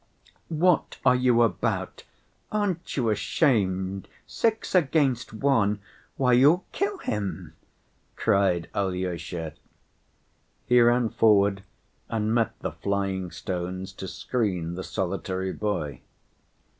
"What 0.49 0.97
are 1.05 1.15
you 1.15 1.43
about! 1.43 2.05
Aren't 2.51 2.97
you 2.97 3.11
ashamed? 3.11 4.07
Six 4.25 4.73
against 4.73 5.31
one! 5.31 5.79
Why, 6.17 6.33
you'll 6.33 6.65
kill 6.71 6.97
him," 6.97 7.53
cried 8.15 8.67
Alyosha. 8.73 9.53
He 10.65 10.81
ran 10.81 11.09
forward 11.09 11.61
and 12.09 12.33
met 12.33 12.57
the 12.61 12.71
flying 12.71 13.29
stones 13.29 13.93
to 13.93 14.07
screen 14.07 14.73
the 14.73 14.83
solitary 14.83 15.53
boy. 15.53 16.01